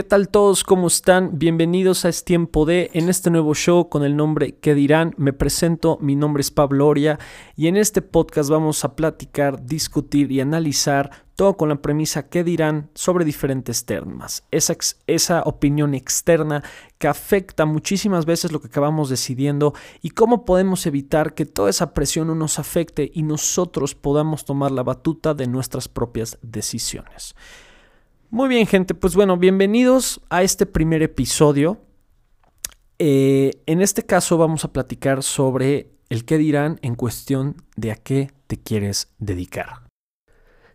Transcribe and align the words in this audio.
¿Qué 0.00 0.04
tal 0.04 0.30
todos? 0.30 0.64
¿Cómo 0.64 0.86
están? 0.86 1.38
Bienvenidos 1.38 2.06
a 2.06 2.08
Es 2.08 2.24
Tiempo 2.24 2.64
de, 2.64 2.88
en 2.94 3.10
este 3.10 3.28
nuevo 3.28 3.54
show 3.54 3.90
con 3.90 4.02
el 4.02 4.16
nombre 4.16 4.56
¿Qué 4.56 4.74
dirán? 4.74 5.12
Me 5.18 5.34
presento, 5.34 5.98
mi 6.00 6.16
nombre 6.16 6.40
es 6.40 6.50
Pablo 6.50 6.86
Oria 6.86 7.18
y 7.54 7.66
en 7.66 7.76
este 7.76 8.00
podcast 8.00 8.48
vamos 8.48 8.82
a 8.82 8.96
platicar, 8.96 9.66
discutir 9.66 10.32
y 10.32 10.40
analizar 10.40 11.26
todo 11.36 11.58
con 11.58 11.68
la 11.68 11.82
premisa 11.82 12.30
¿Qué 12.30 12.44
dirán? 12.44 12.88
sobre 12.94 13.26
diferentes 13.26 13.84
temas. 13.84 14.42
Esa, 14.50 14.74
esa 15.06 15.42
opinión 15.42 15.92
externa 15.92 16.64
que 16.96 17.06
afecta 17.06 17.66
muchísimas 17.66 18.24
veces 18.24 18.52
lo 18.52 18.62
que 18.62 18.68
acabamos 18.68 19.10
decidiendo 19.10 19.74
y 20.00 20.12
cómo 20.12 20.46
podemos 20.46 20.86
evitar 20.86 21.34
que 21.34 21.44
toda 21.44 21.68
esa 21.68 21.92
presión 21.92 22.28
no 22.28 22.34
nos 22.34 22.58
afecte 22.58 23.10
y 23.12 23.22
nosotros 23.22 23.94
podamos 23.94 24.46
tomar 24.46 24.70
la 24.70 24.82
batuta 24.82 25.34
de 25.34 25.46
nuestras 25.46 25.88
propias 25.88 26.38
decisiones. 26.40 27.34
Muy 28.32 28.48
bien, 28.48 28.64
gente, 28.68 28.94
pues 28.94 29.16
bueno, 29.16 29.36
bienvenidos 29.36 30.20
a 30.30 30.44
este 30.44 30.64
primer 30.64 31.02
episodio. 31.02 31.80
Eh, 33.00 33.60
en 33.66 33.80
este 33.80 34.06
caso 34.06 34.38
vamos 34.38 34.64
a 34.64 34.72
platicar 34.72 35.24
sobre 35.24 35.90
el 36.10 36.24
qué 36.24 36.38
dirán 36.38 36.78
en 36.82 36.94
cuestión 36.94 37.56
de 37.74 37.90
a 37.90 37.96
qué 37.96 38.30
te 38.46 38.56
quieres 38.56 39.08
dedicar. 39.18 39.88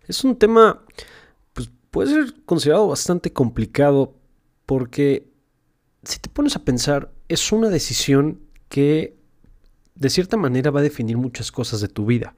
Es 0.05 0.25
un 0.25 0.35
tema, 0.35 0.83
pues 1.53 1.69
puede 1.91 2.09
ser 2.09 2.43
considerado 2.43 2.89
bastante 2.89 3.31
complicado 3.31 4.17
porque 4.65 5.31
si 6.03 6.19
te 6.19 6.27
pones 6.27 6.57
a 6.57 6.65
pensar, 6.65 7.13
es 7.29 7.53
una 7.53 7.69
decisión 7.69 8.41
que 8.67 9.15
de 9.95 10.09
cierta 10.09 10.35
manera 10.35 10.71
va 10.71 10.81
a 10.81 10.83
definir 10.83 11.15
muchas 11.15 11.53
cosas 11.53 11.79
de 11.79 11.87
tu 11.87 12.05
vida. 12.05 12.35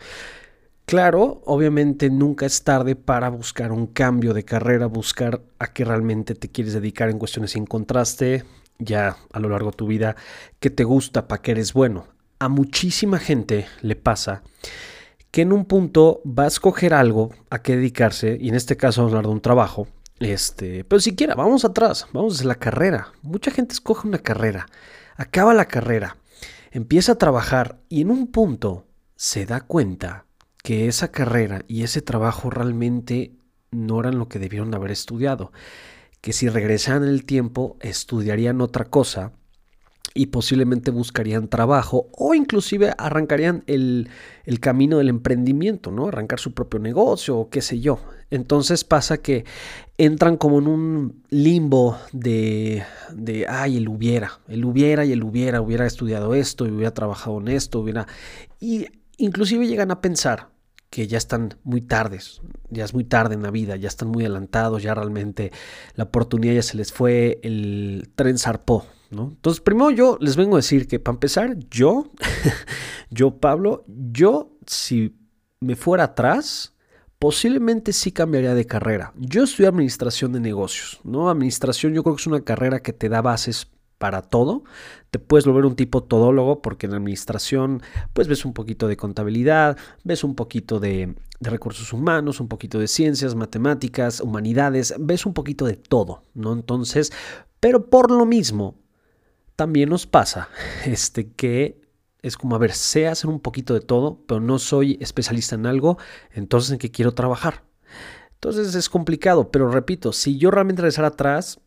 Claro, 0.88 1.42
obviamente 1.44 2.10
nunca 2.10 2.46
es 2.46 2.64
tarde 2.64 2.96
para 2.96 3.28
buscar 3.28 3.74
un 3.74 3.88
cambio 3.88 4.34
de 4.34 4.46
carrera, 4.46 4.86
buscar 4.86 5.42
a 5.60 5.74
qué 5.74 5.84
realmente 5.84 6.34
te 6.34 6.48
quieres 6.48 6.74
dedicar 6.74 7.10
en 7.10 7.20
cuestiones 7.20 7.52
si 7.52 7.60
encontraste 7.60 8.46
ya 8.80 9.18
a 9.34 9.40
lo 9.42 9.50
largo 9.50 9.72
de 9.72 9.76
tu 9.76 9.86
vida 9.86 10.16
que 10.62 10.70
te 10.70 10.86
gusta, 10.86 11.28
para 11.28 11.42
que 11.42 11.52
eres 11.52 11.74
bueno. 11.74 12.08
A 12.40 12.48
muchísima 12.48 13.20
gente 13.20 13.68
le 13.82 13.98
pasa 13.98 14.44
que 15.30 15.42
en 15.42 15.52
un 15.52 15.66
punto 15.66 16.22
va 16.24 16.46
a 16.46 16.48
escoger 16.48 16.94
algo 16.94 17.32
a 17.50 17.62
qué 17.62 17.76
dedicarse, 17.76 18.38
y 18.40 18.48
en 18.48 18.56
este 18.56 18.78
caso 18.78 19.02
vamos 19.02 19.12
a 19.14 19.18
hablar 19.18 19.28
de 19.28 19.34
un 19.34 19.42
trabajo, 19.42 19.90
este, 20.22 20.86
pero 20.86 21.02
siquiera, 21.02 21.36
vamos 21.36 21.66
atrás, 21.66 22.08
vamos 22.14 22.40
a 22.40 22.46
la 22.46 22.56
carrera. 22.56 23.12
Mucha 23.24 23.52
gente 23.52 23.74
escoge 23.74 24.08
una 24.08 24.20
carrera, 24.20 24.68
acaba 25.18 25.54
la 25.54 25.66
carrera, 25.66 26.16
empieza 26.72 27.12
a 27.12 27.18
trabajar 27.18 27.82
y 27.90 28.04
en 28.04 28.10
un 28.10 28.28
punto 28.28 28.86
se 29.18 29.46
da 29.46 29.60
cuenta 29.60 30.27
que 30.68 30.90
esa 30.90 31.14
carrera 31.14 31.64
y 31.70 31.84
ese 31.84 32.02
trabajo 32.02 32.50
realmente 32.50 33.32
no 33.72 34.02
eran 34.02 34.20
lo 34.20 34.28
que 34.28 34.38
debieron 34.38 34.76
haber 34.76 34.92
estudiado, 34.92 35.54
que 36.20 36.34
si 36.34 36.50
regresaran 36.50 37.06
el 37.06 37.24
tiempo 37.24 37.78
estudiarían 37.80 38.60
otra 38.60 38.84
cosa 38.84 39.32
y 40.14 40.26
posiblemente 40.26 40.92
buscarían 40.92 41.48
trabajo 41.48 42.10
o 42.12 42.34
inclusive 42.34 42.94
arrancarían 42.98 43.64
el, 43.68 44.10
camino 44.60 44.98
del 44.98 45.08
emprendimiento, 45.08 45.90
¿no? 45.90 46.10
Arrancar 46.10 46.42
su 46.42 46.54
propio 46.54 46.82
negocio 46.82 47.38
o 47.38 47.50
qué 47.50 47.62
sé 47.62 47.80
yo. 47.80 48.02
Entonces 48.30 48.84
pasa 48.84 49.20
que 49.20 49.46
entran 49.98 50.36
como 50.36 50.60
en 50.60 50.68
un 50.68 51.24
limbo 51.30 51.98
de, 52.12 52.84
de, 53.14 53.48
ay, 53.48 53.78
el 53.78 53.88
hubiera, 53.88 54.42
el 54.50 54.66
hubiera 54.66 55.06
y 55.06 55.14
el 55.14 55.24
hubiera, 55.24 55.62
hubiera 55.62 55.86
estudiado 55.86 56.36
esto 56.36 56.68
y 56.68 56.72
hubiera 56.72 56.94
trabajado 56.94 57.40
en 57.40 57.48
esto, 57.48 57.80
hubiera... 57.80 58.06
Y 58.60 58.88
inclusive 59.16 59.66
llegan 59.66 59.92
a 59.92 60.02
pensar 60.02 60.57
que 60.90 61.08
ya 61.08 61.18
están 61.18 61.56
muy 61.64 61.82
tardes, 61.82 62.42
ya 62.70 62.86
es 62.86 62.94
muy 62.94 63.04
tarde 63.04 63.36
en 63.36 63.44
la 63.44 63.52
vida, 63.52 63.76
ya 63.76 63.88
están 63.88 64.10
muy 64.10 64.24
adelantados, 64.24 64.84
ya 64.84 64.94
realmente 64.94 65.52
la 65.96 66.06
oportunidad 66.06 66.54
ya 66.54 66.62
se 66.64 66.78
les 66.78 66.94
fue, 66.94 67.40
el 67.44 68.10
tren 68.16 68.38
zarpó, 68.38 68.86
¿no? 69.10 69.30
Entonces, 69.36 69.62
primero 69.62 69.92
yo 69.92 70.18
les 70.22 70.36
vengo 70.36 70.56
a 70.56 70.60
decir 70.60 70.88
que 70.88 71.00
para 71.00 71.16
empezar, 71.16 71.58
yo, 71.70 72.10
yo 73.10 73.38
Pablo, 73.40 73.84
yo 73.88 74.58
si 74.66 75.18
me 75.60 75.76
fuera 75.76 76.06
atrás, 76.06 76.74
posiblemente 77.20 77.94
sí 77.94 78.12
cambiaría 78.12 78.54
de 78.54 78.66
carrera. 78.66 79.14
Yo 79.16 79.44
estudié 79.44 79.68
administración 79.68 80.32
de 80.34 80.40
negocios, 80.40 81.00
¿no? 81.04 81.30
Administración 81.30 81.94
yo 81.94 82.04
creo 82.04 82.16
que 82.16 82.22
es 82.22 82.28
una 82.28 82.42
carrera 82.42 82.80
que 82.80 82.94
te 82.94 83.10
da 83.10 83.22
bases 83.22 83.68
para 83.98 84.22
todo. 84.22 84.64
Te 85.12 85.20
puedes 85.20 85.46
volver 85.46 85.66
un 85.66 85.76
tipo 85.76 86.04
todólogo 86.04 86.62
porque 86.62 86.86
en 86.86 86.94
administración 86.94 87.82
pues 88.14 88.28
ves 88.28 88.46
un 88.46 88.54
poquito 88.54 88.88
de 88.88 88.98
contabilidad, 88.98 89.78
ves 90.04 90.24
un 90.24 90.36
poquito 90.36 90.80
de, 90.80 91.16
recursos 91.40 91.94
humanos, 91.94 92.40
un 92.40 92.48
poquito 92.48 92.80
de 92.80 92.88
ciencias, 92.88 93.36
matemáticas, 93.36 94.22
humanidades, 94.22 94.96
ves 95.00 95.26
un 95.26 95.34
poquito 95.34 95.66
de 95.66 95.76
todo, 95.76 96.24
¿no? 96.34 96.54
Entonces, 96.54 97.12
pero 97.60 97.90
por 97.90 98.12
lo 98.12 98.26
mismo, 98.26 98.76
también 99.56 99.90
nos 99.90 100.08
pasa 100.08 100.50
este, 100.86 101.32
que 101.32 101.82
es 102.22 102.38
como, 102.38 102.56
a 102.56 102.60
ver, 102.60 102.74
sé 102.74 103.08
hacer 103.08 103.30
un 103.30 103.40
poquito 103.40 103.74
de 103.74 103.82
todo, 103.82 104.24
pero 104.28 104.42
no 104.42 104.60
soy 104.60 104.98
especialista 105.00 105.56
en 105.56 105.66
algo, 105.66 105.98
entonces 106.32 106.72
en 106.72 106.80
qué 106.80 106.92
quiero 106.92 107.14
trabajar. 107.14 107.64
Entonces 108.34 108.76
es 108.76 108.90
complicado, 108.90 109.52
pero 109.52 109.70
repito, 109.70 110.14
si 110.14 110.38
yo 110.38 110.52
realmente 110.52 110.82
regresara 110.82 111.10
atrás, 111.10 111.60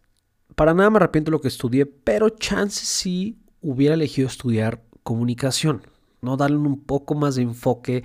para 0.60 0.74
nada 0.74 0.90
me 0.90 0.98
arrepiento 0.98 1.30
de 1.30 1.32
lo 1.32 1.40
que 1.40 1.48
estudié, 1.48 1.86
pero 1.86 2.28
chance 2.28 2.84
sí 2.84 3.38
hubiera 3.62 3.94
elegido 3.94 4.28
estudiar 4.28 4.82
comunicación, 5.02 5.80
no 6.20 6.36
darle 6.36 6.58
un 6.58 6.84
poco 6.84 7.14
más 7.14 7.36
de 7.36 7.40
enfoque 7.40 8.04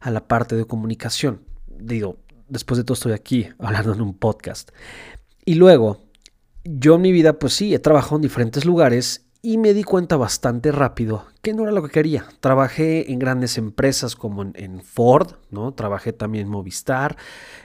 a 0.00 0.10
la 0.10 0.26
parte 0.26 0.56
de 0.56 0.64
comunicación. 0.64 1.42
Digo, 1.68 2.16
después 2.48 2.78
de 2.78 2.82
todo 2.82 2.94
estoy 2.94 3.12
aquí 3.12 3.50
hablando 3.60 3.92
en 3.92 4.00
un 4.00 4.14
podcast. 4.14 4.72
Y 5.44 5.54
luego, 5.54 6.00
yo 6.64 6.96
en 6.96 7.02
mi 7.02 7.12
vida, 7.12 7.38
pues 7.38 7.52
sí, 7.52 7.72
he 7.72 7.78
trabajado 7.78 8.16
en 8.16 8.22
diferentes 8.22 8.64
lugares 8.64 9.24
y 9.40 9.58
me 9.58 9.72
di 9.72 9.84
cuenta 9.84 10.16
bastante 10.16 10.72
rápido 10.72 11.26
que 11.40 11.54
no 11.54 11.62
era 11.62 11.70
lo 11.70 11.84
que 11.84 11.90
quería. 11.90 12.26
Trabajé 12.40 13.12
en 13.12 13.20
grandes 13.20 13.58
empresas 13.58 14.16
como 14.16 14.42
en, 14.42 14.80
Ford, 14.80 15.34
¿no? 15.50 15.72
Trabajé 15.72 16.12
también 16.12 16.46
en 16.46 16.50
Movistar. 16.50 17.16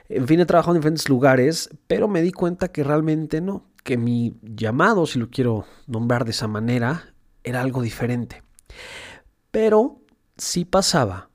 En 0.10 0.28
fin, 0.28 0.40
he 0.40 0.46
trabajado 0.46 0.76
en 0.76 0.82
diferentes 0.82 1.10
lugares, 1.10 1.72
pero 1.88 2.08
me 2.08 2.22
di 2.22 2.32
cuenta 2.32 2.68
que 2.68 2.84
realmente 2.84 3.42
no 3.42 3.66
que 3.88 3.96
mi 3.96 4.38
llamado, 4.42 5.06
si 5.06 5.18
lo 5.18 5.30
quiero 5.30 5.66
nombrar 5.88 6.26
de 6.26 6.32
esa 6.32 6.50
manera, 6.50 7.14
era 7.46 7.62
algo 7.62 7.82
diferente. 7.82 8.44
Pero 9.50 10.02
sí 10.36 10.66
pasaba 10.66 11.30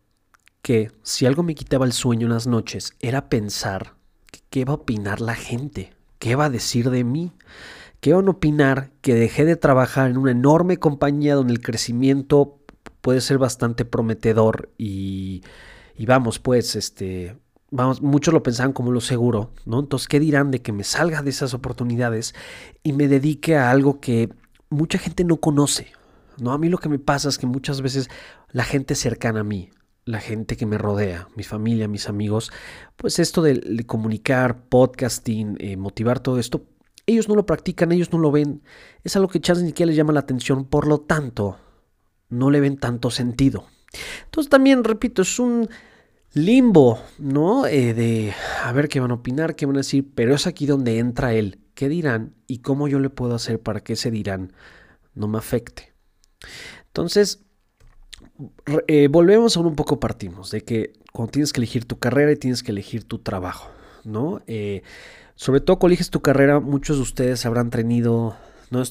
que 0.60 0.92
si 1.02 1.24
algo 1.24 1.42
me 1.42 1.54
quitaba 1.54 1.86
el 1.86 1.94
sueño 1.94 2.26
en 2.26 2.34
las 2.34 2.46
noches 2.46 2.92
era 3.00 3.30
pensar 3.30 3.94
qué 4.50 4.66
va 4.66 4.72
a 4.72 4.76
opinar 4.76 5.22
la 5.22 5.34
gente, 5.34 5.94
qué 6.18 6.36
va 6.36 6.44
a 6.44 6.50
decir 6.50 6.90
de 6.90 7.04
mí, 7.04 7.32
qué 8.00 8.12
van 8.12 8.28
a 8.28 8.32
opinar 8.32 8.90
que 9.00 9.14
dejé 9.14 9.46
de 9.46 9.56
trabajar 9.56 10.10
en 10.10 10.18
una 10.18 10.32
enorme 10.32 10.76
compañía 10.76 11.36
donde 11.36 11.54
el 11.54 11.62
crecimiento 11.62 12.58
puede 13.00 13.22
ser 13.22 13.38
bastante 13.38 13.86
prometedor 13.86 14.68
y, 14.76 15.42
y 15.96 16.04
vamos, 16.04 16.38
pues, 16.38 16.76
este, 16.76 17.34
vamos, 17.72 18.02
muchos 18.02 18.32
lo 18.32 18.42
pensaban 18.42 18.72
como 18.72 18.92
lo 18.92 19.00
seguro, 19.00 19.50
¿no? 19.64 19.80
Entonces, 19.80 20.06
¿qué 20.06 20.20
dirán 20.20 20.50
de 20.50 20.60
que 20.60 20.72
me 20.72 20.84
salga 20.84 21.22
de 21.22 21.30
esas 21.30 21.54
oportunidades 21.54 22.34
y 22.84 22.92
me 22.92 23.08
dedique 23.08 23.56
a 23.56 23.70
algo 23.70 23.98
que 23.98 24.28
mucha 24.68 24.98
gente 24.98 25.24
no 25.24 25.38
conoce? 25.38 25.90
¿No? 26.38 26.52
A 26.52 26.58
mí 26.58 26.68
lo 26.68 26.78
que 26.78 26.88
me 26.88 26.98
pasa 26.98 27.28
es 27.28 27.38
que 27.38 27.46
muchas 27.46 27.82
veces 27.82 28.08
la 28.50 28.64
gente 28.64 28.94
cercana 28.94 29.40
a 29.40 29.44
mí, 29.44 29.70
la 30.04 30.20
gente 30.20 30.56
que 30.56 30.66
me 30.66 30.78
rodea, 30.78 31.28
mi 31.34 31.42
familia, 31.42 31.88
mis 31.88 32.08
amigos, 32.08 32.52
pues 32.96 33.18
esto 33.18 33.42
de, 33.42 33.84
comunicar, 33.86 34.64
podcasting, 34.68 35.56
eh, 35.58 35.76
motivar 35.76 36.20
todo 36.20 36.38
esto, 36.38 36.66
ellos 37.06 37.28
no 37.28 37.34
lo 37.34 37.46
practican, 37.46 37.90
ellos 37.90 38.12
no 38.12 38.18
lo 38.18 38.30
ven, 38.30 38.62
es 39.02 39.16
algo 39.16 39.28
que 39.28 39.40
chance 39.40 39.62
ni 39.62 39.68
siquiera 39.68 39.88
les 39.88 39.96
llama 39.96 40.12
la 40.12 40.20
atención, 40.20 40.64
por 40.64 40.86
lo 40.86 41.00
tanto, 41.00 41.58
no 42.28 42.50
le 42.50 42.60
ven 42.60 42.76
tanto 42.76 43.10
sentido. 43.10 43.64
Entonces 44.24 44.50
también, 44.50 44.84
repito, 44.84 45.22
es 45.22 45.38
un 45.38 45.68
limbo, 46.34 46.98
¿no? 47.18 47.66
Eh, 47.66 47.94
de 47.94 48.32
a 48.62 48.72
ver 48.72 48.88
qué 48.88 49.00
van 49.00 49.10
a 49.10 49.14
opinar, 49.14 49.54
qué 49.54 49.66
van 49.66 49.76
a 49.76 49.80
decir, 49.80 50.10
pero 50.14 50.34
es 50.34 50.46
aquí 50.46 50.66
donde 50.66 50.98
entra 50.98 51.34
él. 51.34 51.58
¿Qué 51.74 51.88
dirán 51.88 52.34
y 52.46 52.58
cómo 52.58 52.88
yo 52.88 52.98
le 52.98 53.10
puedo 53.10 53.34
hacer 53.34 53.60
para 53.60 53.80
que 53.80 53.94
ese 53.94 54.10
dirán 54.10 54.52
no 55.14 55.28
me 55.28 55.38
afecte? 55.38 55.94
Entonces, 56.86 57.44
eh, 58.86 59.08
volvemos 59.08 59.56
a 59.56 59.60
un 59.60 59.74
poco 59.74 59.98
partimos 59.98 60.50
de 60.50 60.62
que 60.62 60.92
cuando 61.12 61.32
tienes 61.32 61.52
que 61.52 61.60
elegir 61.60 61.84
tu 61.86 61.98
carrera 61.98 62.32
y 62.32 62.36
tienes 62.36 62.62
que 62.62 62.72
elegir 62.72 63.04
tu 63.04 63.18
trabajo, 63.18 63.70
¿no? 64.04 64.42
Eh, 64.46 64.82
sobre 65.34 65.60
todo 65.60 65.78
cuando 65.78 65.92
eliges 65.92 66.10
tu 66.10 66.20
carrera, 66.20 66.60
muchos 66.60 66.96
de 66.96 67.02
ustedes 67.02 67.46
habrán 67.46 67.70
tenido, 67.70 68.36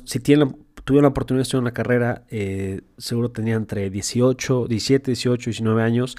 si 0.06 0.20
tuvieron 0.20 1.04
la 1.04 1.08
oportunidad 1.08 1.40
de 1.40 1.44
estudiar 1.44 1.62
una 1.62 1.74
carrera, 1.74 2.26
seguro 2.98 3.32
tenían 3.32 3.62
entre 3.62 3.90
18, 3.90 4.68
17, 4.68 5.12
18, 5.12 5.50
19 5.52 5.84
años 5.84 6.18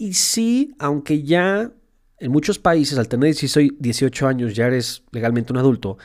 y 0.00 0.14
sí, 0.14 0.74
aunque 0.78 1.22
ya 1.22 1.70
en 2.18 2.32
muchos 2.32 2.58
países, 2.58 2.98
al 2.98 3.06
tener 3.06 3.34
18 3.34 4.26
años, 4.26 4.54
ya 4.54 4.66
eres 4.66 5.02
legalmente 5.12 5.52
un 5.52 5.58
adulto, 5.58 5.98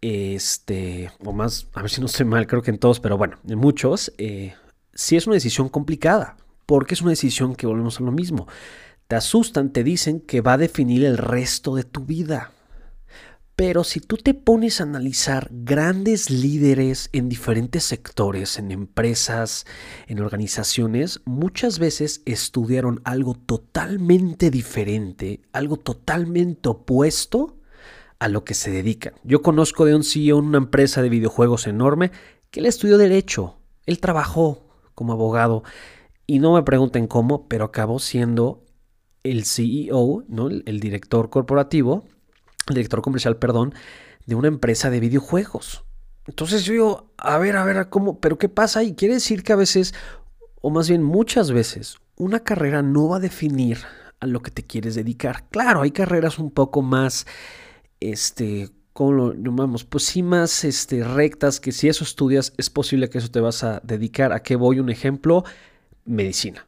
este, 0.00 1.10
o 1.22 1.34
más, 1.34 1.66
a 1.74 1.82
ver 1.82 1.90
si 1.90 2.00
no 2.00 2.06
estoy 2.06 2.24
mal, 2.24 2.46
creo 2.46 2.62
que 2.62 2.70
en 2.70 2.78
todos, 2.78 3.00
pero 3.00 3.18
bueno, 3.18 3.36
en 3.46 3.58
muchos, 3.58 4.14
eh, 4.16 4.54
sí 4.94 5.16
es 5.16 5.26
una 5.26 5.34
decisión 5.34 5.68
complicada, 5.68 6.38
porque 6.64 6.94
es 6.94 7.02
una 7.02 7.10
decisión 7.10 7.54
que 7.54 7.66
volvemos 7.66 8.00
a 8.00 8.04
lo 8.04 8.12
mismo. 8.12 8.48
Te 9.08 9.16
asustan, 9.16 9.74
te 9.74 9.84
dicen 9.84 10.20
que 10.20 10.40
va 10.40 10.54
a 10.54 10.58
definir 10.58 11.04
el 11.04 11.18
resto 11.18 11.74
de 11.74 11.84
tu 11.84 12.06
vida. 12.06 12.52
Pero 13.58 13.82
si 13.82 13.98
tú 13.98 14.16
te 14.18 14.34
pones 14.34 14.80
a 14.80 14.84
analizar 14.84 15.48
grandes 15.50 16.30
líderes 16.30 17.10
en 17.12 17.28
diferentes 17.28 17.82
sectores, 17.82 18.56
en 18.56 18.70
empresas, 18.70 19.66
en 20.06 20.20
organizaciones, 20.20 21.22
muchas 21.24 21.80
veces 21.80 22.22
estudiaron 22.24 23.00
algo 23.02 23.34
totalmente 23.34 24.52
diferente, 24.52 25.42
algo 25.52 25.76
totalmente 25.76 26.68
opuesto 26.68 27.58
a 28.20 28.28
lo 28.28 28.44
que 28.44 28.54
se 28.54 28.70
dedican. 28.70 29.14
Yo 29.24 29.42
conozco 29.42 29.86
de 29.86 29.96
un 29.96 30.04
CEO 30.04 30.38
en 30.38 30.44
una 30.44 30.58
empresa 30.58 31.02
de 31.02 31.08
videojuegos 31.08 31.66
enorme 31.66 32.12
que 32.52 32.60
él 32.60 32.66
estudió 32.66 32.96
derecho, 32.96 33.58
él 33.86 33.98
trabajó 33.98 34.68
como 34.94 35.14
abogado 35.14 35.64
y 36.28 36.38
no 36.38 36.54
me 36.54 36.62
pregunten 36.62 37.08
cómo, 37.08 37.48
pero 37.48 37.64
acabó 37.64 37.98
siendo 37.98 38.64
el 39.24 39.44
CEO, 39.44 40.22
¿no? 40.28 40.48
el 40.48 40.78
director 40.78 41.28
corporativo 41.28 42.04
director 42.74 43.02
comercial, 43.02 43.36
perdón, 43.36 43.74
de 44.26 44.34
una 44.34 44.48
empresa 44.48 44.90
de 44.90 45.00
videojuegos. 45.00 45.84
Entonces 46.26 46.64
yo 46.64 46.72
digo, 46.72 47.12
a 47.16 47.38
ver, 47.38 47.56
a 47.56 47.64
ver, 47.64 47.88
¿cómo? 47.88 48.20
¿Pero 48.20 48.38
qué 48.38 48.48
pasa? 48.48 48.82
Y 48.82 48.94
quiere 48.94 49.14
decir 49.14 49.42
que 49.42 49.52
a 49.52 49.56
veces, 49.56 49.94
o 50.60 50.70
más 50.70 50.88
bien 50.88 51.02
muchas 51.02 51.50
veces, 51.50 51.96
una 52.16 52.40
carrera 52.40 52.82
no 52.82 53.08
va 53.08 53.16
a 53.16 53.20
definir 53.20 53.78
a 54.20 54.26
lo 54.26 54.42
que 54.42 54.50
te 54.50 54.64
quieres 54.64 54.94
dedicar. 54.94 55.48
Claro, 55.48 55.82
hay 55.82 55.90
carreras 55.90 56.38
un 56.38 56.50
poco 56.50 56.82
más, 56.82 57.26
este, 58.00 58.68
¿cómo 58.92 59.12
lo 59.12 59.32
llamamos? 59.32 59.84
Pues 59.84 60.04
sí, 60.04 60.22
más 60.22 60.64
este, 60.64 61.02
rectas, 61.02 61.60
que 61.60 61.72
si 61.72 61.88
eso 61.88 62.04
estudias, 62.04 62.52
es 62.58 62.68
posible 62.68 63.08
que 63.08 63.18
eso 63.18 63.30
te 63.30 63.40
vas 63.40 63.64
a 63.64 63.80
dedicar. 63.82 64.32
¿A 64.32 64.42
qué 64.42 64.56
voy? 64.56 64.80
Un 64.80 64.90
ejemplo, 64.90 65.44
medicina 66.04 66.66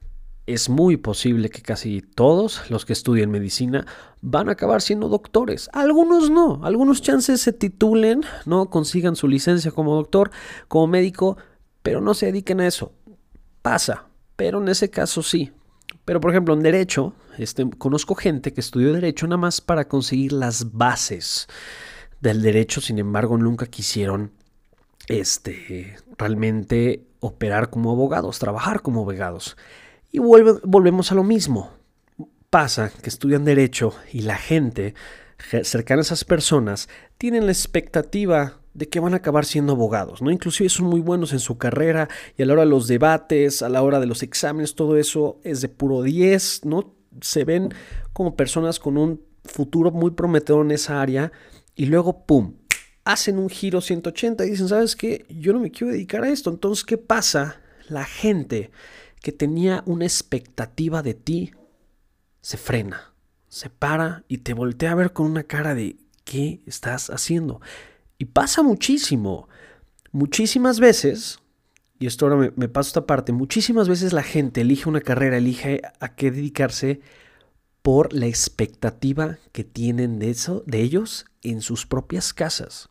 es 0.53 0.69
muy 0.69 0.97
posible 0.97 1.49
que 1.51 1.63
casi 1.63 2.03
todos 2.03 2.71
los 2.71 2.85
que 2.85 2.93
estudian 2.93 3.31
medicina 3.31 3.87
van 4.21 4.49
a 4.49 4.53
acabar 4.53 4.83
siendo 4.83 5.09
doctores. 5.09 5.71
Algunos 5.73 6.31
no, 6.31 6.61
algunos 6.65 7.03
chances 7.03 7.41
se 7.41 7.53
titulen, 7.53 8.23
no 8.47 8.71
consigan 8.71 9.17
su 9.17 9.29
licencia 9.29 9.71
como 9.71 9.95
doctor, 9.95 10.31
como 10.69 10.87
médico, 10.87 11.37
pero 11.83 12.01
no 12.01 12.15
se 12.15 12.27
dediquen 12.27 12.61
a 12.61 12.67
eso. 12.67 12.93
Pasa, 13.63 14.07
pero 14.37 14.61
en 14.61 14.69
ese 14.69 14.91
caso 14.91 15.23
sí. 15.23 15.53
Pero 16.05 16.21
por 16.21 16.31
ejemplo, 16.31 16.55
en 16.55 16.61
derecho, 16.61 17.15
este, 17.39 17.69
conozco 17.79 18.15
gente 18.15 18.53
que 18.53 18.61
estudió 18.61 18.93
derecho 18.93 19.27
nada 19.27 19.37
más 19.37 19.61
para 19.61 19.87
conseguir 19.87 20.33
las 20.33 20.73
bases 20.73 21.47
del 22.21 22.43
derecho, 22.43 22.81
sin 22.81 22.99
embargo, 22.99 23.39
nunca 23.39 23.67
quisieron 23.67 24.33
este, 25.09 25.97
realmente 26.19 27.07
operar 27.21 27.71
como 27.71 27.91
abogados, 27.93 28.39
trabajar 28.39 28.83
como 28.83 29.03
abogados. 29.03 29.57
Y 30.13 30.19
volvemos 30.19 31.13
a 31.13 31.15
lo 31.15 31.25
mismo. 31.25 31.71
Pasa 32.51 32.91
que 33.03 33.09
estudian 33.09 33.45
derecho 33.45 33.95
y 34.13 34.23
la 34.23 34.37
gente 34.37 34.95
cercana 35.63 36.01
a 36.01 36.03
esas 36.03 36.25
personas 36.25 36.89
tienen 37.17 37.47
la 37.47 37.53
expectativa 37.53 38.61
de 38.75 38.89
que 38.89 39.01
van 39.01 39.15
a 39.15 39.19
acabar 39.19 39.45
siendo 39.45 39.73
abogados, 39.73 40.23
¿no? 40.23 40.31
Inclusive 40.31 40.69
son 40.69 40.87
muy 40.87 41.01
buenos 41.01 41.33
en 41.33 41.41
su 41.41 41.59
carrera 41.59 42.09
y 42.37 42.43
a 42.43 42.47
la 42.47 42.53
hora 42.55 42.63
de 42.63 42.71
los 42.71 42.87
debates, 42.87 43.63
a 43.63 43.69
la 43.69 43.83
hora 43.83 44.01
de 44.01 44.07
los 44.07 44.23
exámenes, 44.23 44.75
todo 44.75 44.97
eso 44.97 45.39
es 45.43 45.61
de 45.61 45.69
puro 45.69 46.03
10, 46.03 46.65
¿no? 46.65 46.95
Se 47.21 47.45
ven 47.45 47.73
como 48.13 48.37
personas 48.37 48.79
con 48.79 48.97
un 48.97 49.23
futuro 49.45 49.91
muy 49.91 50.13
prometedor 50.13 50.65
en 50.65 50.73
esa 50.73 51.01
área 51.01 51.33
y 51.75 51.87
luego, 51.87 52.25
¡pum!, 52.27 52.55
hacen 53.05 53.39
un 53.39 53.49
giro 53.49 53.81
180 53.81 54.45
y 54.45 54.51
dicen, 54.51 54.69
¿sabes 54.69 54.95
qué? 54.95 55.25
Yo 55.29 55.53
no 55.53 55.61
me 55.61 55.71
quiero 55.71 55.93
dedicar 55.93 56.23
a 56.23 56.29
esto. 56.29 56.51
Entonces, 56.51 56.85
¿qué 56.85 56.99
pasa? 56.99 57.61
La 57.89 58.05
gente 58.05 58.71
que 59.21 59.33
tenía 59.33 59.83
una 59.87 60.05
expectativa 60.05 61.03
de 61.03 61.15
ti, 61.15 61.53
se 62.41 62.57
frena, 62.57 63.13
se 63.49 63.69
para 63.69 64.25
y 64.29 64.39
te 64.39 64.55
voltea 64.55 64.93
a 64.93 64.97
ver 64.97 65.13
con 65.13 65.27
una 65.27 65.45
cara 65.45 65.75
de 65.75 65.97
¿qué 66.25 66.63
estás 66.67 67.11
haciendo? 67.11 67.61
Y 68.19 68.27
pasa 68.27 68.63
muchísimo. 68.63 69.49
Muchísimas 70.13 70.81
veces, 70.81 71.39
y 71.99 72.07
esto 72.07 72.27
ahora 72.27 72.37
me, 72.37 72.53
me 72.57 72.69
paso 72.69 72.89
esta 72.89 73.07
parte, 73.07 73.33
muchísimas 73.33 73.89
veces 73.89 74.13
la 74.13 74.23
gente 74.23 74.63
elige 74.63 74.89
una 74.89 75.01
carrera, 75.01 75.37
elige 75.37 75.83
a 76.01 76.15
qué 76.15 76.31
dedicarse 76.31 77.01
por 77.83 78.13
la 78.13 78.27
expectativa 78.27 79.39
que 79.53 79.65
tienen 79.65 80.19
de 80.19 80.31
eso, 80.31 80.63
de 80.67 80.81
ellos 80.81 81.27
en 81.43 81.61
sus 81.61 81.87
propias 81.87 82.33
casas. 82.33 82.89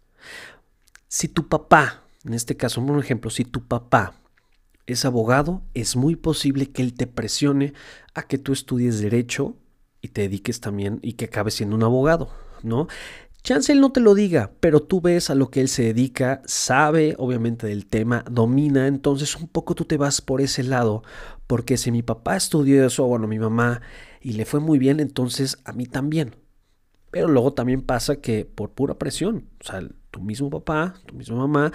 Si 1.07 1.27
tu 1.27 1.47
papá, 1.47 2.03
en 2.23 2.33
este 2.33 2.55
caso, 2.55 2.81
un 2.81 2.99
ejemplo, 2.99 3.29
si 3.29 3.45
tu 3.45 3.65
papá 3.65 4.13
es 4.93 5.05
abogado, 5.05 5.63
es 5.73 5.95
muy 5.95 6.15
posible 6.15 6.71
que 6.71 6.81
él 6.81 6.93
te 6.93 7.07
presione 7.07 7.73
a 8.13 8.23
que 8.23 8.37
tú 8.37 8.53
estudies 8.53 8.99
derecho 8.99 9.57
y 10.01 10.09
te 10.09 10.21
dediques 10.21 10.61
también 10.61 10.99
y 11.01 11.13
que 11.13 11.25
acabes 11.25 11.55
siendo 11.55 11.75
un 11.75 11.83
abogado, 11.83 12.29
¿no? 12.63 12.87
Chance 13.41 13.71
él 13.71 13.79
no 13.79 13.91
te 13.91 14.01
lo 14.01 14.15
diga, 14.15 14.51
pero 14.59 14.81
tú 14.81 14.99
ves 14.99 15.29
a 15.29 15.35
lo 15.35 15.49
que 15.49 15.61
él 15.61 15.69
se 15.69 15.83
dedica, 15.83 16.41
sabe 16.45 17.15
obviamente 17.17 17.67
del 17.67 17.85
tema, 17.85 18.25
domina, 18.29 18.87
entonces 18.87 19.35
un 19.37 19.47
poco 19.47 19.75
tú 19.75 19.85
te 19.85 19.97
vas 19.97 20.19
por 20.19 20.41
ese 20.41 20.61
lado, 20.63 21.03
porque 21.47 21.77
si 21.77 21.91
mi 21.91 22.03
papá 22.03 22.35
estudió 22.35 22.85
eso, 22.85 23.05
bueno, 23.07 23.27
mi 23.27 23.39
mamá, 23.39 23.81
y 24.21 24.33
le 24.33 24.45
fue 24.45 24.59
muy 24.59 24.77
bien, 24.77 24.99
entonces 24.99 25.57
a 25.63 25.71
mí 25.71 25.85
también. 25.85 26.35
Pero 27.11 27.27
luego 27.27 27.53
también 27.53 27.81
pasa 27.81 28.17
que 28.17 28.45
por 28.45 28.71
pura 28.71 28.99
presión, 28.99 29.49
o 29.61 29.65
sea, 29.65 29.81
tu 30.11 30.21
mismo 30.21 30.49
papá, 30.49 30.95
tu 31.05 31.15
misma 31.15 31.37
mamá, 31.37 31.71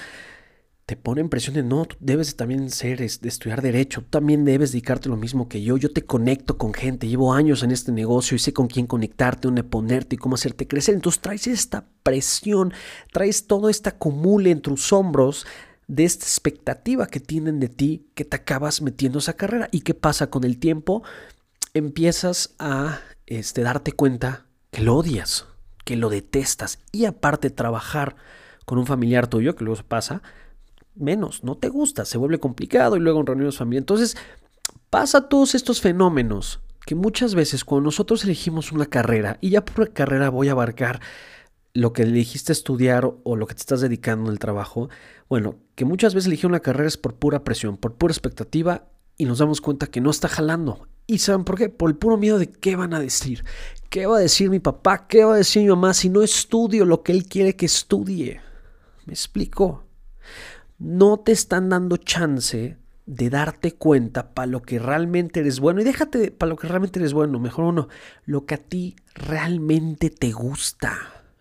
te 0.87 0.97
ponen 0.97 1.31
presión 1.31 1.55
de 1.55 1.63
no, 1.63 1.87
tú 1.87 1.97
debes 1.99 2.37
también 2.37 2.69
ser, 2.69 2.99
de 2.99 3.29
estudiar 3.29 3.63
derecho, 3.63 4.03
tú 4.03 4.09
también 4.11 4.45
debes 4.45 4.73
dedicarte 4.73 5.09
lo 5.09 5.17
mismo 5.17 5.49
que 5.49 5.63
yo, 5.63 5.79
yo 5.79 5.91
te 5.91 6.03
conecto 6.03 6.59
con 6.59 6.75
gente, 6.75 7.09
llevo 7.09 7.33
años 7.33 7.63
en 7.63 7.71
este 7.71 7.91
negocio 7.91 8.35
y 8.35 8.39
sé 8.39 8.53
con 8.53 8.67
quién 8.67 8.87
conectarte, 8.87 9.49
dónde 9.49 9.65
ponerte 9.65 10.17
y 10.17 10.19
cómo 10.19 10.35
hacerte 10.35 10.69
crecer. 10.69 10.95
Entonces 10.95 11.23
traes 11.23 11.47
esta 11.47 11.87
presión, 12.03 12.75
traes 13.13 13.47
todo 13.47 13.71
este 13.71 13.89
acumule 13.89 14.51
en 14.51 14.61
tus 14.61 14.93
hombros 14.93 15.47
de 15.87 16.05
esta 16.05 16.25
expectativa 16.25 17.07
que 17.07 17.21
tienen 17.21 17.61
de 17.61 17.69
ti 17.69 18.07
que 18.15 18.25
te 18.25 18.37
acabas 18.37 18.83
metiendo 18.83 19.21
esa 19.21 19.35
carrera. 19.35 19.69
¿Y 19.73 19.81
qué 19.81 19.95
pasa 19.95 20.29
con 20.29 20.45
el 20.45 20.59
tiempo? 20.59 21.03
Empiezas 21.73 22.55
a 22.59 23.01
este, 23.27 23.63
darte 23.63 23.93
cuenta 23.93 24.47
que 24.71 24.83
lo 24.83 24.97
odias, 24.97 25.47
que 25.85 25.97
lo 25.97 26.11
detestas 26.11 26.79
y 26.93 27.07
aparte 27.07 27.49
trabajar 27.49 28.17
con 28.67 28.79
un 28.79 28.87
familiar 28.87 29.27
tuyo, 29.27 29.55
que 29.55 29.65
luego 29.65 29.83
pasa, 29.83 30.23
menos, 30.95 31.45
no 31.45 31.57
te 31.57 31.69
gusta, 31.69 32.05
se 32.05 32.19
vuelve 32.19 32.39
complicado 32.39 32.97
y 32.97 33.01
luego 33.01 33.21
en 33.21 33.27
reuniones 33.27 33.57
familiares. 33.57 33.83
Entonces, 33.83 34.17
pasa 34.91 35.29
todos 35.29 35.55
estos 35.55 35.81
fenómenos 35.81 36.61
que 36.87 36.95
muchas 36.95 37.35
veces 37.35 37.65
cuando 37.65 37.87
nosotros 37.87 38.25
elegimos 38.25 38.73
una 38.73 38.87
carrera, 38.87 39.39
y 39.41 39.51
ya 39.51 39.65
por 39.65 39.93
carrera 39.93 40.29
voy 40.29 40.49
a 40.49 40.53
abarcar 40.53 41.01
lo 41.73 41.93
que 41.93 42.03
elegiste 42.03 42.53
estudiar 42.53 43.11
o 43.25 43.37
lo 43.37 43.47
que 43.47 43.55
te 43.55 43.61
estás 43.61 43.81
dedicando 43.81 44.27
en 44.27 44.33
el 44.33 44.39
trabajo, 44.39 44.89
bueno, 45.29 45.57
que 45.75 45.85
muchas 45.85 46.15
veces 46.15 46.27
elegir 46.27 46.47
una 46.47 46.61
carrera 46.61 46.87
es 46.87 46.97
por 46.97 47.15
pura 47.15 47.43
presión, 47.43 47.77
por 47.77 47.95
pura 47.95 48.13
expectativa 48.13 48.87
y 49.17 49.25
nos 49.25 49.39
damos 49.39 49.61
cuenta 49.61 49.89
que 49.89 50.01
no 50.01 50.11
está 50.11 50.29
jalando. 50.29 50.87
¿Y 51.07 51.19
saben 51.19 51.45
por 51.45 51.59
qué? 51.59 51.69
Por 51.69 51.91
el 51.91 51.97
puro 51.97 52.17
miedo 52.17 52.39
de 52.39 52.51
qué 52.51 52.77
van 52.77 52.95
a 52.95 53.01
decir. 53.01 53.45
¿Qué 53.91 54.07
va 54.07 54.17
a 54.19 54.21
decir 54.21 54.51
mi 54.51 54.61
papá? 54.61 55.07
¿Qué 55.07 55.25
va 55.25 55.35
a 55.35 55.39
decir 55.39 55.63
mi 55.63 55.69
mamá 55.69 55.95
si 55.95 56.09
no 56.09 56.23
estudio 56.23 56.85
lo 56.85 57.03
que 57.03 57.13
él 57.13 57.27
quiere 57.27 57.57
que 57.57 57.67
estudie? 57.67 58.41
¿Me 59.05 59.13
explico? 59.13 59.85
No 60.79 61.19
te 61.19 61.33
están 61.33 61.69
dando 61.69 61.97
chance 61.97 62.77
de 63.07 63.31
darte 63.31 63.73
cuenta 63.73 64.33
para 64.33 64.47
lo 64.47 64.63
que 64.63 64.79
realmente 64.79 65.41
eres 65.41 65.61
bueno. 65.61 65.81
Y 65.81 65.85
déjate 65.85 66.31
para 66.31 66.51
lo 66.51 66.57
que 66.57 66.69
realmente 66.69 66.99
eres 66.99 67.13
bueno, 67.13 67.39
mejor 67.39 67.67
uno, 67.67 67.89
lo 68.25 68.47
que 68.47 68.55
a 68.55 68.59
ti 68.59 68.97
realmente 69.15 70.11
te 70.11 70.33
gusta, 70.33 70.97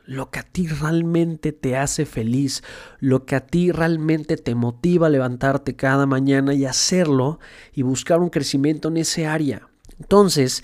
lo 0.06 0.30
que 0.30 0.40
a 0.40 0.44
ti 0.44 0.68
realmente 0.68 1.54
te 1.54 1.78
hace 1.78 2.06
feliz, 2.06 2.64
lo 3.00 3.26
que 3.26 3.36
a 3.36 3.46
ti 3.46 3.72
realmente 3.72 4.36
te 4.38 4.56
motiva 4.56 5.08
a 5.08 5.12
levantarte 5.12 5.76
cada 5.76 6.06
mañana 6.06 6.54
y 6.54 6.66
hacerlo 6.66 7.40
y 7.74 7.84
buscar 7.84 8.20
un 8.20 8.30
crecimiento 8.30 8.90
en 8.90 8.98
ese 8.98 9.26
área. 9.26 9.70
Entonces, 10.00 10.64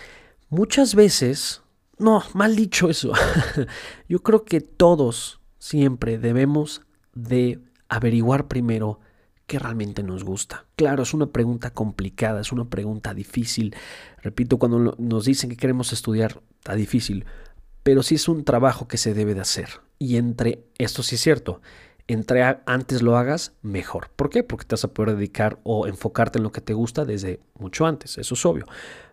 muchas 0.50 0.96
veces, 0.96 1.62
no, 1.98 2.24
mal 2.34 2.56
dicho 2.56 2.90
eso, 2.90 3.14
yo 4.10 4.22
creo 4.22 4.44
que 4.44 4.60
todos 4.60 5.40
siempre 5.60 6.18
debemos 6.18 6.82
de 7.14 7.60
averiguar 7.90 8.48
primero 8.48 9.00
qué 9.50 9.60
realmente 9.60 10.04
nos 10.04 10.24
gusta. 10.24 10.66
Claro, 10.76 11.04
es 11.04 11.14
una 11.14 11.28
pregunta 11.28 11.72
complicada, 11.72 12.40
es 12.40 12.52
una 12.52 12.70
pregunta 12.70 13.14
difícil. 13.14 13.76
Repito, 14.22 14.58
cuando 14.58 14.96
nos 14.98 15.26
dicen 15.26 15.50
que 15.50 15.58
queremos 15.58 15.92
estudiar, 15.92 16.42
está 16.60 16.76
difícil, 16.76 17.26
pero 17.84 18.04
sí 18.04 18.16
es 18.16 18.28
un 18.30 18.46
trabajo 18.46 18.88
que 18.88 18.98
se 18.98 19.14
debe 19.14 19.34
de 19.34 19.42
hacer. 19.42 19.82
Y 19.98 20.18
entre, 20.18 20.64
esto 20.78 21.04
sí 21.04 21.16
es 21.16 21.22
cierto, 21.22 21.62
entre 22.08 22.44
antes 22.66 23.02
lo 23.02 23.18
hagas, 23.18 23.54
mejor. 23.62 24.10
¿Por 24.16 24.30
qué? 24.30 24.44
Porque 24.44 24.66
te 24.66 24.74
vas 24.74 24.84
a 24.84 24.94
poder 24.94 25.16
dedicar 25.16 25.60
o 25.64 25.88
enfocarte 25.88 26.38
en 26.38 26.44
lo 26.44 26.52
que 26.52 26.62
te 26.62 26.74
gusta 26.74 27.04
desde 27.04 27.40
mucho 27.56 27.86
antes, 27.86 28.18
eso 28.18 28.36
es 28.36 28.46
obvio. 28.46 28.66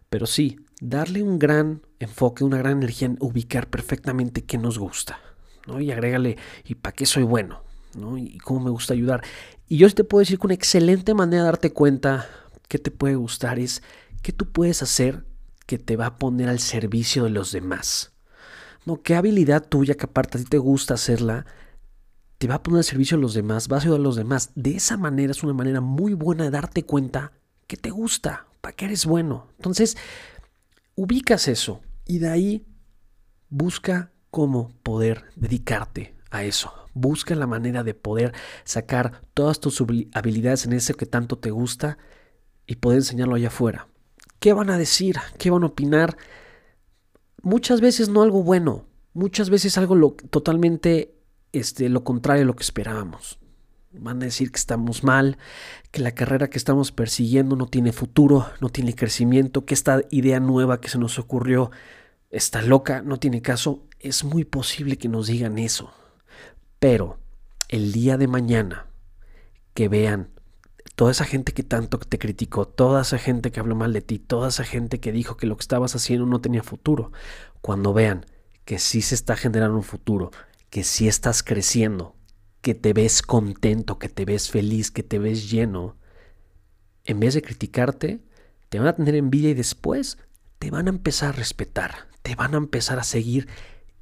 Pero 0.08 0.26
sí, 0.26 0.58
darle 0.80 1.22
un 1.22 1.38
gran 1.38 1.82
enfoque, 1.98 2.44
una 2.44 2.58
gran 2.58 2.78
energía 2.78 3.06
en 3.08 3.16
ubicar 3.20 3.68
perfectamente 3.68 4.44
qué 4.44 4.58
nos 4.58 4.78
gusta. 4.78 5.18
¿no? 5.66 5.80
Y 5.80 5.90
agrégale, 5.90 6.36
¿y 6.64 6.76
para 6.76 6.94
qué 6.94 7.06
soy 7.06 7.24
bueno? 7.24 7.65
Y 8.18 8.38
cómo 8.38 8.64
me 8.64 8.70
gusta 8.70 8.94
ayudar. 8.94 9.22
Y 9.68 9.78
yo 9.78 9.90
te 9.90 10.04
puedo 10.04 10.20
decir 10.20 10.38
que 10.38 10.46
una 10.46 10.54
excelente 10.54 11.14
manera 11.14 11.42
de 11.42 11.46
darte 11.46 11.72
cuenta 11.72 12.28
qué 12.68 12.78
te 12.78 12.90
puede 12.90 13.16
gustar 13.16 13.58
es 13.58 13.82
qué 14.22 14.32
tú 14.32 14.46
puedes 14.50 14.82
hacer 14.82 15.24
que 15.66 15.78
te 15.78 15.96
va 15.96 16.06
a 16.06 16.18
poner 16.18 16.48
al 16.48 16.60
servicio 16.60 17.24
de 17.24 17.30
los 17.30 17.52
demás. 17.52 18.12
No, 18.84 19.02
qué 19.02 19.16
habilidad 19.16 19.66
tuya 19.66 19.94
que 19.94 20.04
aparte 20.04 20.38
a 20.38 20.40
ti 20.40 20.46
te 20.46 20.58
gusta 20.58 20.94
hacerla, 20.94 21.46
te 22.38 22.46
va 22.46 22.56
a 22.56 22.62
poner 22.62 22.78
al 22.78 22.84
servicio 22.84 23.16
a 23.16 23.20
los 23.20 23.34
demás, 23.34 23.68
vas 23.68 23.80
a 23.80 23.82
ayudar 23.84 24.00
a 24.00 24.04
los 24.04 24.16
demás. 24.16 24.50
De 24.54 24.76
esa 24.76 24.96
manera 24.96 25.32
es 25.32 25.42
una 25.42 25.54
manera 25.54 25.80
muy 25.80 26.14
buena 26.14 26.44
de 26.44 26.50
darte 26.50 26.84
cuenta 26.84 27.32
que 27.66 27.76
te 27.76 27.90
gusta, 27.90 28.46
para 28.60 28.76
que 28.76 28.84
eres 28.84 29.06
bueno. 29.06 29.48
Entonces, 29.56 29.96
ubicas 30.94 31.48
eso 31.48 31.80
y 32.06 32.18
de 32.18 32.28
ahí 32.28 32.66
busca 33.48 34.12
cómo 34.30 34.70
poder 34.82 35.24
dedicarte 35.34 36.15
eso. 36.44 36.72
Busca 36.94 37.34
la 37.34 37.46
manera 37.46 37.82
de 37.82 37.94
poder 37.94 38.32
sacar 38.64 39.22
todas 39.34 39.60
tus 39.60 39.82
habilidades 40.14 40.64
en 40.66 40.72
ese 40.72 40.94
que 40.94 41.06
tanto 41.06 41.38
te 41.38 41.50
gusta 41.50 41.98
y 42.66 42.76
poder 42.76 42.98
enseñarlo 42.98 43.34
allá 43.34 43.48
afuera. 43.48 43.88
¿Qué 44.38 44.52
van 44.52 44.70
a 44.70 44.78
decir? 44.78 45.16
¿Qué 45.38 45.50
van 45.50 45.62
a 45.62 45.66
opinar? 45.66 46.16
Muchas 47.42 47.80
veces 47.80 48.08
no 48.08 48.22
algo 48.22 48.42
bueno, 48.42 48.86
muchas 49.12 49.50
veces 49.50 49.78
algo 49.78 49.94
lo, 49.94 50.10
totalmente 50.30 51.14
este, 51.52 51.88
lo 51.88 52.04
contrario 52.04 52.42
a 52.42 52.46
lo 52.46 52.56
que 52.56 52.64
esperábamos. 52.64 53.38
Van 53.92 54.20
a 54.22 54.26
decir 54.26 54.50
que 54.50 54.58
estamos 54.58 55.04
mal, 55.04 55.38
que 55.90 56.02
la 56.02 56.12
carrera 56.12 56.50
que 56.50 56.58
estamos 56.58 56.92
persiguiendo 56.92 57.56
no 57.56 57.66
tiene 57.66 57.92
futuro, 57.92 58.46
no 58.60 58.68
tiene 58.68 58.94
crecimiento, 58.94 59.64
que 59.64 59.74
esta 59.74 60.02
idea 60.10 60.38
nueva 60.38 60.80
que 60.80 60.90
se 60.90 60.98
nos 60.98 61.18
ocurrió 61.18 61.70
está 62.30 62.60
loca, 62.60 63.00
no 63.00 63.18
tiene 63.18 63.40
caso. 63.40 63.84
Es 64.00 64.22
muy 64.24 64.44
posible 64.44 64.98
que 64.98 65.08
nos 65.08 65.28
digan 65.28 65.58
eso. 65.58 65.92
Pero 66.88 67.18
el 67.68 67.90
día 67.90 68.16
de 68.16 68.28
mañana 68.28 68.86
que 69.74 69.88
vean 69.88 70.30
toda 70.94 71.10
esa 71.10 71.24
gente 71.24 71.52
que 71.52 71.64
tanto 71.64 71.98
te 71.98 72.16
criticó, 72.16 72.68
toda 72.68 73.02
esa 73.02 73.18
gente 73.18 73.50
que 73.50 73.58
habló 73.58 73.74
mal 73.74 73.92
de 73.92 74.02
ti, 74.02 74.20
toda 74.20 74.50
esa 74.50 74.62
gente 74.62 75.00
que 75.00 75.10
dijo 75.10 75.36
que 75.36 75.48
lo 75.48 75.56
que 75.56 75.62
estabas 75.62 75.96
haciendo 75.96 76.26
no 76.26 76.40
tenía 76.40 76.62
futuro, 76.62 77.10
cuando 77.60 77.92
vean 77.92 78.24
que 78.64 78.78
sí 78.78 79.02
se 79.02 79.16
está 79.16 79.34
generando 79.34 79.76
un 79.76 79.82
futuro, 79.82 80.30
que 80.70 80.84
sí 80.84 81.08
estás 81.08 81.42
creciendo, 81.42 82.14
que 82.60 82.76
te 82.76 82.92
ves 82.92 83.20
contento, 83.20 83.98
que 83.98 84.08
te 84.08 84.24
ves 84.24 84.48
feliz, 84.48 84.92
que 84.92 85.02
te 85.02 85.18
ves 85.18 85.50
lleno, 85.50 85.96
en 87.04 87.18
vez 87.18 87.34
de 87.34 87.42
criticarte, 87.42 88.20
te 88.68 88.78
van 88.78 88.86
a 88.86 88.94
tener 88.94 89.16
envidia 89.16 89.50
y 89.50 89.54
después 89.54 90.18
te 90.60 90.70
van 90.70 90.86
a 90.86 90.90
empezar 90.90 91.30
a 91.30 91.32
respetar, 91.32 92.06
te 92.22 92.36
van 92.36 92.54
a 92.54 92.58
empezar 92.58 93.00
a 93.00 93.02
seguir 93.02 93.48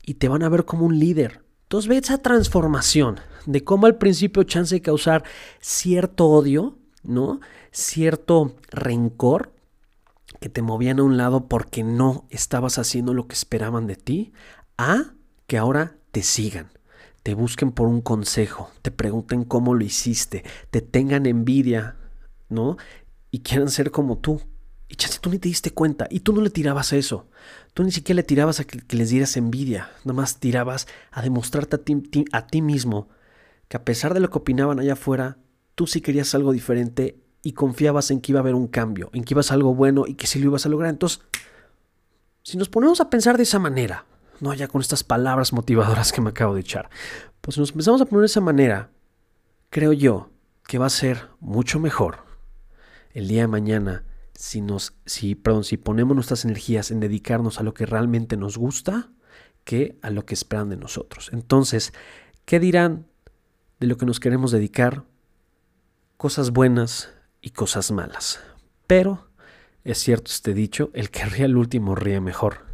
y 0.02 0.16
te 0.16 0.28
van 0.28 0.42
a 0.42 0.50
ver 0.50 0.66
como 0.66 0.84
un 0.84 0.98
líder. 0.98 1.43
Entonces 1.64 1.88
ve 1.88 1.96
esa 1.98 2.18
transformación 2.18 3.20
de 3.46 3.64
cómo 3.64 3.86
al 3.86 3.96
principio 3.96 4.42
chance 4.44 4.74
de 4.74 4.82
causar 4.82 5.24
cierto 5.60 6.26
odio, 6.26 6.78
¿no? 7.02 7.40
Cierto 7.72 8.54
rencor 8.70 9.52
que 10.40 10.48
te 10.48 10.62
movían 10.62 11.00
a 11.00 11.02
un 11.04 11.16
lado 11.16 11.48
porque 11.48 11.82
no 11.82 12.26
estabas 12.30 12.78
haciendo 12.78 13.14
lo 13.14 13.26
que 13.26 13.34
esperaban 13.34 13.86
de 13.86 13.96
ti, 13.96 14.32
a 14.76 15.14
que 15.46 15.58
ahora 15.58 15.96
te 16.12 16.22
sigan, 16.22 16.70
te 17.22 17.34
busquen 17.34 17.72
por 17.72 17.88
un 17.88 18.00
consejo, 18.00 18.70
te 18.82 18.90
pregunten 18.90 19.44
cómo 19.44 19.74
lo 19.74 19.84
hiciste, 19.84 20.44
te 20.70 20.80
tengan 20.80 21.26
envidia, 21.26 21.96
¿no? 22.48 22.76
Y 23.30 23.40
quieran 23.40 23.68
ser 23.68 23.90
como 23.90 24.18
tú. 24.18 24.40
Y 24.88 24.96
chance 24.96 25.18
tú 25.20 25.30
ni 25.30 25.38
te 25.38 25.48
diste 25.48 25.70
cuenta 25.70 26.06
y 26.10 26.20
tú 26.20 26.32
no 26.32 26.40
le 26.40 26.50
tirabas 26.50 26.92
a 26.92 26.96
eso. 26.96 27.26
Tú 27.72 27.82
ni 27.82 27.90
siquiera 27.90 28.16
le 28.16 28.22
tirabas 28.22 28.60
a 28.60 28.64
que, 28.64 28.96
les 28.96 29.10
dieras 29.10 29.36
envidia, 29.36 29.90
nada 30.04 30.14
más 30.14 30.38
tirabas 30.38 30.86
a 31.10 31.22
demostrarte 31.22 31.76
a 31.76 31.78
ti, 31.78 32.24
a 32.32 32.46
ti 32.46 32.62
mismo 32.62 33.08
que 33.68 33.76
a 33.76 33.84
pesar 33.84 34.14
de 34.14 34.20
lo 34.20 34.30
que 34.30 34.38
opinaban 34.38 34.78
allá 34.78 34.92
afuera, 34.92 35.38
tú 35.74 35.86
sí 35.86 36.00
querías 36.00 36.34
algo 36.34 36.52
diferente 36.52 37.18
y 37.42 37.52
confiabas 37.52 38.10
en 38.10 38.20
que 38.20 38.32
iba 38.32 38.40
a 38.40 38.42
haber 38.42 38.54
un 38.54 38.68
cambio, 38.68 39.10
en 39.12 39.24
que 39.24 39.34
ibas 39.34 39.50
a 39.50 39.54
algo 39.54 39.74
bueno 39.74 40.04
y 40.06 40.14
que 40.14 40.26
sí 40.26 40.38
lo 40.38 40.46
ibas 40.46 40.66
a 40.66 40.68
lograr. 40.68 40.90
Entonces, 40.90 41.20
si 42.42 42.56
nos 42.56 42.68
ponemos 42.68 43.00
a 43.00 43.10
pensar 43.10 43.36
de 43.36 43.42
esa 43.42 43.58
manera, 43.58 44.06
no 44.40 44.52
ya 44.54 44.68
con 44.68 44.80
estas 44.80 45.04
palabras 45.04 45.52
motivadoras 45.52 46.12
que 46.12 46.20
me 46.20 46.30
acabo 46.30 46.54
de 46.54 46.60
echar, 46.60 46.90
pues 47.40 47.54
si 47.54 47.60
nos 47.60 47.70
empezamos 47.70 48.00
a 48.00 48.06
poner 48.06 48.20
de 48.20 48.26
esa 48.26 48.40
manera, 48.40 48.90
creo 49.70 49.92
yo 49.92 50.30
que 50.66 50.78
va 50.78 50.86
a 50.86 50.90
ser 50.90 51.28
mucho 51.40 51.80
mejor 51.80 52.18
el 53.12 53.28
día 53.28 53.42
de 53.42 53.48
mañana 53.48 54.04
si 54.44 54.60
nos, 54.60 54.92
si, 55.06 55.36
perdón, 55.36 55.64
si 55.64 55.78
ponemos 55.78 56.14
nuestras 56.14 56.44
energías 56.44 56.90
en 56.90 57.00
dedicarnos 57.00 57.58
a 57.58 57.62
lo 57.62 57.72
que 57.72 57.86
realmente 57.86 58.36
nos 58.36 58.58
gusta 58.58 59.08
que 59.64 59.96
a 60.02 60.10
lo 60.10 60.26
que 60.26 60.34
esperan 60.34 60.68
de 60.68 60.76
nosotros. 60.76 61.30
Entonces, 61.32 61.94
¿qué 62.44 62.60
dirán 62.60 63.06
de 63.80 63.86
lo 63.86 63.96
que 63.96 64.04
nos 64.04 64.20
queremos 64.20 64.50
dedicar? 64.50 65.04
Cosas 66.18 66.50
buenas 66.50 67.08
y 67.40 67.50
cosas 67.52 67.90
malas. 67.90 68.38
Pero, 68.86 69.30
es 69.82 69.96
cierto 69.96 70.30
este 70.30 70.52
dicho, 70.52 70.90
el 70.92 71.08
que 71.08 71.24
ríe 71.24 71.46
al 71.46 71.56
último 71.56 71.94
ríe 71.94 72.20
mejor. 72.20 72.66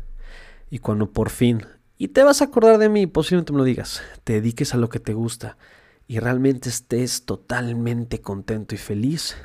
Y 0.71 0.81
cuando 0.81 1.13
por 1.13 1.31
fin, 1.31 1.65
y 1.97 2.09
te 2.09 2.25
vas 2.25 2.43
a 2.43 2.47
acordar 2.47 2.79
de 2.79 2.89
mí, 2.89 3.07
posiblemente 3.07 3.53
me 3.53 3.59
lo 3.59 3.65
digas, 3.65 4.03
te 4.25 4.33
dediques 4.33 4.75
a 4.75 4.77
lo 4.77 4.89
que 4.89 4.99
te 4.99 5.15
gusta 5.15 5.57
y 6.09 6.19
realmente 6.19 6.69
estés 6.69 7.25
totalmente 7.27 8.21
contento 8.21 8.75
y 8.75 8.79
feliz, 8.79 9.37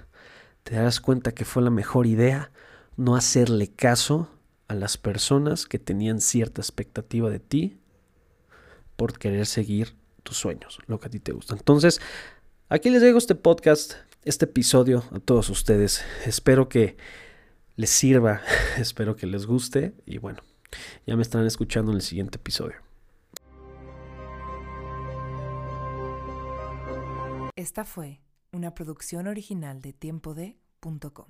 te 0.66 0.76
darás 0.76 1.00
cuenta 1.00 1.32
que 1.32 1.46
fue 1.46 1.62
la 1.62 1.70
mejor 1.70 2.08
idea 2.08 2.52
no 2.98 3.16
hacerle 3.16 3.68
caso 3.68 4.32
a 4.68 4.74
las 4.74 4.98
personas 4.98 5.68
que 5.68 5.78
tenían 5.78 6.20
cierta 6.20 6.60
expectativa 6.60 7.30
de 7.30 7.40
ti 7.40 7.78
por 8.96 9.20
querer 9.20 9.46
seguir 9.46 9.96
tus 10.24 10.38
sueños, 10.38 10.80
lo 10.88 11.00
que 11.00 11.06
a 11.06 11.12
ti 11.12 11.20
te 11.20 11.34
gusta. 11.34 11.54
Entonces, 11.54 12.02
aquí 12.68 12.90
les 12.90 13.04
dejo 13.04 13.20
este 13.20 13.36
podcast, 13.36 13.94
este 14.24 14.46
episodio 14.46 15.04
a 15.12 15.20
todos 15.20 15.52
ustedes. 15.52 16.04
Espero 16.26 16.68
que 16.68 16.98
les 17.76 17.92
sirva, 17.92 18.42
espero 18.80 19.16
que 19.16 19.28
les 19.28 19.46
guste 19.46 19.94
y 20.08 20.18
bueno, 20.18 20.42
ya 21.06 21.16
me 21.16 21.22
estarán 21.22 21.46
escuchando 21.46 21.92
en 21.92 21.98
el 21.98 22.02
siguiente 22.02 22.38
episodio. 22.38 22.78
Esta 27.56 27.86
fue 27.86 28.25
una 28.56 28.74
producción 28.74 29.28
original 29.28 29.82
de 29.82 29.94
tiempode.com. 29.94 31.28